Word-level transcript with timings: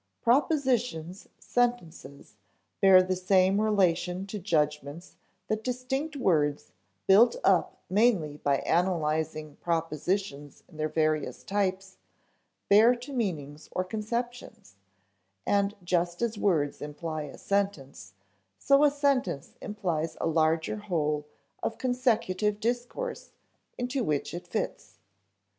Propositions, 0.23 1.27
sentences, 1.37 2.35
bear 2.81 3.03
the 3.03 3.15
same 3.15 3.61
relation 3.61 4.25
to 4.25 4.39
judgments 4.39 5.15
that 5.47 5.63
distinct 5.63 6.15
words, 6.15 6.71
built 7.05 7.35
up 7.43 7.77
mainly 7.87 8.37
by 8.37 8.57
analyzing 8.61 9.57
propositions 9.57 10.63
in 10.67 10.77
their 10.77 10.89
various 10.89 11.43
types, 11.43 11.97
bear 12.67 12.95
to 12.95 13.13
meanings 13.13 13.69
or 13.73 13.83
conceptions; 13.83 14.75
and 15.45 15.75
just 15.83 16.23
as 16.23 16.35
words 16.35 16.81
imply 16.81 17.21
a 17.21 17.37
sentence, 17.37 18.13
so 18.57 18.83
a 18.83 18.89
sentence 18.89 19.53
implies 19.61 20.17
a 20.19 20.25
larger 20.25 20.77
whole 20.77 21.27
of 21.61 21.77
consecutive 21.77 22.59
discourse 22.59 23.33
into 23.77 24.03
which 24.03 24.33
it 24.33 24.47
fits. 24.47 24.97